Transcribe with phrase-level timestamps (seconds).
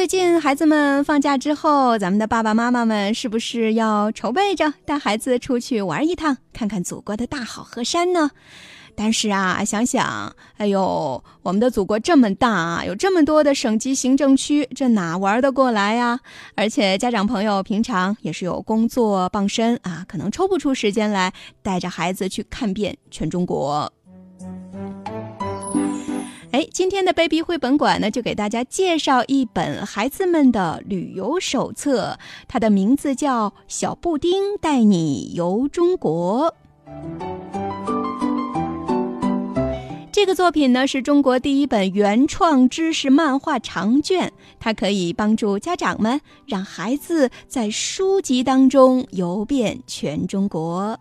[0.00, 8.30] 最近孩子们放假之后，咱们的爸爸妈妈们是不是要筹备着带孩子出去玩一趟，看看祖国的大好河山呢？
[8.96, 16.18] 但是啊，想想，哎呦，我们的祖国这么大，有这么多的省级行政区，这哪玩得过来呀？
[16.54, 21.30] 而且家长朋友平常也是有工作傍身啊，可能抽不出时间来
[21.60, 23.92] 带着孩子去看遍全中国。
[26.52, 32.18] 哎，今天的 baby 绘本馆呢，就给大家介绍一本孩子们的旅游手册，
[32.48, 36.52] 它的名字叫《小布丁带你游中国》。
[40.10, 50.98] 这个作品呢是中国第一本原创知识漫画长卷，它可以帮助家长们让孩子在书籍当中游遍全中国。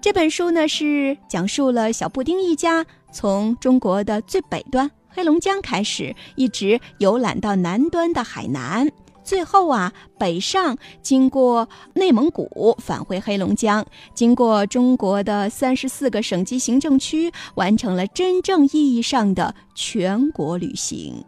[0.00, 8.88] 这本书呢是讲述了小布丁一家从中国的最北端黑龙江开始，一直游览到南端的海南。
[9.24, 21.24] 最后啊，北上经过内蒙古返回黑龙江，经过中国的三十四个省级行政区，完成了真正意义上的全国旅行。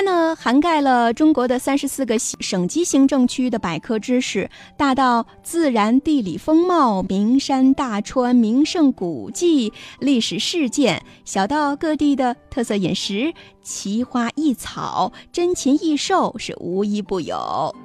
[0.00, 17.76] 它呢，涵盖了中国的三十四个省级行政区的百科知识，大到自然地理风貌、名山大川、名胜古迹、历史事件；小到各地的特色饮食、奇花异草、珍禽异兽，是无一不有。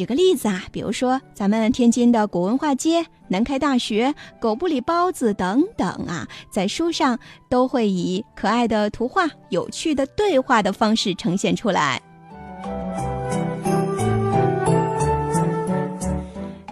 [0.00, 7.18] 举个例子啊，比如说咱们天津的古文化街、南开大学、狗不理包子等等啊，在书上
[7.50, 12.00] 都会以可爱的图画、有趣的对话的方式呈现出来。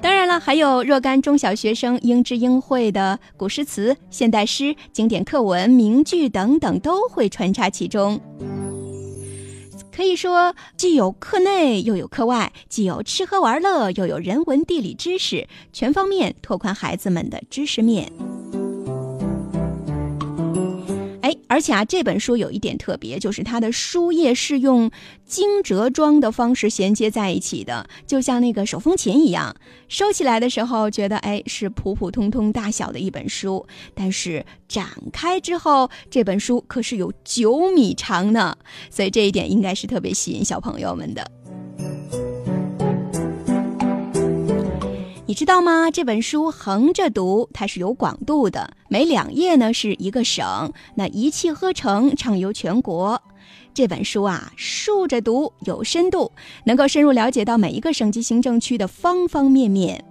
[0.01, 8.19] 当然了，还有若干中小学生应知应会的古诗词、现代诗、经典课文、名句等等，都会穿插其中。
[9.99, 18.13] 可以说，既有课内又有课外，既有吃喝玩乐，又有人文地理知识，全方面拓宽孩子们的知识面。
[21.49, 24.91] 而且啊，这本书有一点特别，就是它的书页是用
[25.25, 29.57] 惊蛰装的方式衔接在一起的，就像那个手风琴一样。
[29.89, 38.57] 收起来的时候，觉得哎是普普通通大小的一本书，但是展开之后，这本书可是有九米长呢。
[38.91, 41.31] 所以这一点应该是特别吸引小朋友们的。
[45.29, 45.91] 你知道吗？
[45.91, 53.21] 这本书横着读，它是有广度的，每两页呢是一个省，那一气呵成，畅游全国。
[53.75, 56.33] 这本书啊，竖着读有深度，
[56.65, 60.03] 能够深入了解到每一个省级行政区的方方面面。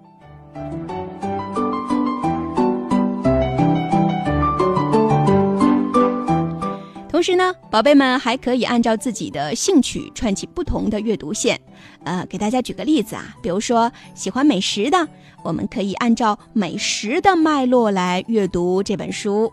[7.27, 11.59] 时呢，宝贝们还可以按照自己的兴趣串起不同的阅读线。
[12.05, 15.05] 呃，给大家举个例子啊，比如说喜欢美食的，
[15.43, 19.51] 我们可以按照美食的脉络来阅读这本书。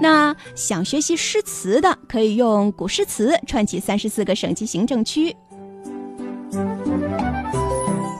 [0.00, 5.34] 那想学习诗词的，可以用古诗词串起三十四个省级行政区。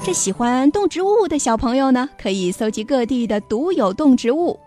[0.05, 4.59] 这喜欢动植物的小朋友呢，可以搜集各地的独有动植物。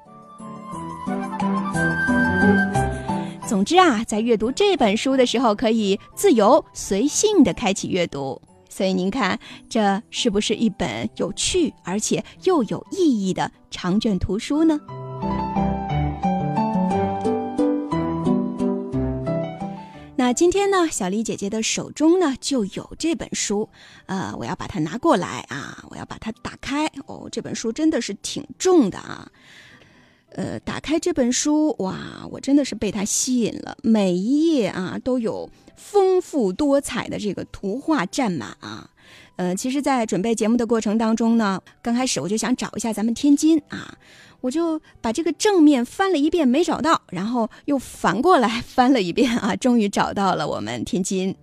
[3.59, 8.41] 总之啊，在阅读这本书的时候，可以自由随性的开启阅读。
[8.69, 9.37] 所以您看，
[9.67, 14.79] 这是不是一本有趣而且又有意义的长卷图书呢？
[20.15, 23.67] 那今天呢，小丽姐姐的手中呢就有这本书，
[24.05, 26.89] 呃，我要把它拿过来啊，我要把它打开。
[27.07, 29.29] 哦，这本书真的是挺重的啊。
[30.31, 33.77] 呃，打开这本书，哇，我真的是被它吸引了。
[33.81, 38.89] 每一页啊，都有丰富多彩的这个图画占满啊。
[39.37, 43.97] 呃，其实，在准备节目的过程当中呢，刚开始我就想找一下咱们天津啊，
[44.41, 51.35] 我就把这个正面翻了一遍，没找到，然后又反过来翻了一遍啊，终于找到了我们天津。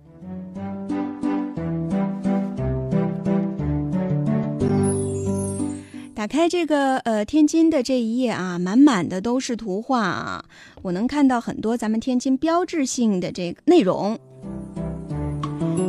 [6.17, 10.43] 打开这个呃天津的这一页啊，满满的都是图画啊，
[10.81, 14.17] 我能看到很多咱们天津标志性的这个内容。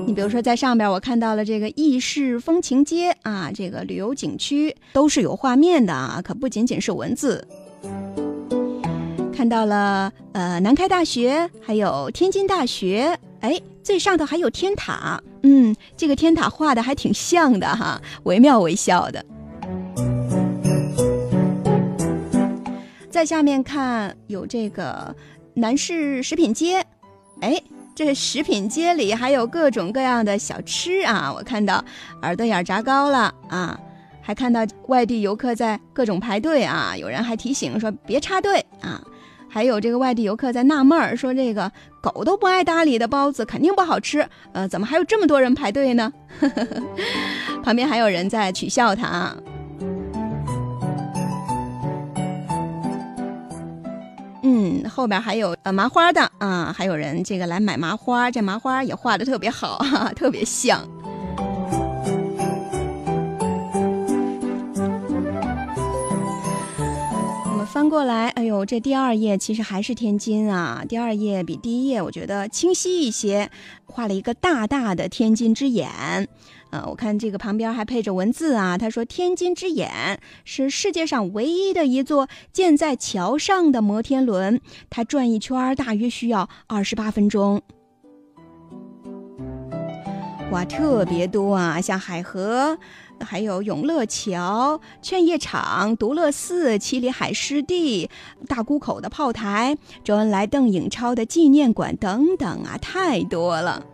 [0.07, 7.49] 你比如说在上边，我看到了这个意式风情街啊，这个旅游景区都是有画面的啊，可不仅仅是文字。
[9.33, 15.19] 看到了呃南开大学，还有天津大学，哎，最上头还有天塔。
[15.43, 19.25] 嗯，这个天塔画的还挺像的哈，惟妙惟肖的。
[23.19, 25.13] 在下面看有这个
[25.55, 26.87] 南市食品街，
[27.41, 27.61] 哎，
[27.93, 31.35] 这食品街里还有各种各样的小吃啊！
[31.37, 31.85] 我看到
[32.23, 33.77] 耳朵眼炸糕了啊，
[34.23, 39.03] 还看到外地游客在各种排队啊，有人还提醒说别插队啊。
[39.51, 46.13] 还有这个外地游客在纳闷儿，说这个狗都不爱搭理的包子肯定不好吃，呃，怎么还有这么多人排队呢？
[47.65, 49.37] 旁边还有人在取笑他啊
[54.89, 60.89] 后边还有呃麻花的啊，还有人这个来买麻花，这麻花也画的特别好哈，特别像。
[67.45, 70.85] 我们翻过来，哎呦，这第二页其实还是天津啊。
[70.89, 73.51] 第二页比第一页我觉得清晰一些，
[73.87, 76.29] 画了一个大大的天津之眼。
[76.71, 78.77] 呃，我看这个旁边还配着文字啊。
[78.77, 84.61] 他说：“天津之眼是世界上唯一的一座建在桥上的摩天轮，
[84.91, 87.63] 它转一圈大约需要二十八分钟。”
[90.51, 92.79] 哇，特别多啊，像海河。
[93.21, 98.09] 还有永乐桥、劝业场、独乐寺、七里海湿地、
[98.47, 103.85] 大沽口的炮台、周恩来、邓颖超的纪念馆等等啊，太多了。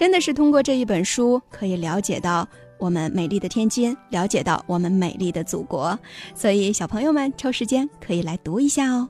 [0.00, 2.48] 真的是通过这一本书，可以了解到
[2.78, 5.98] 我们美丽的天津，了解到我们美丽的祖国。
[6.34, 9.06] 所以，小朋友们抽时间可以来读一下哦。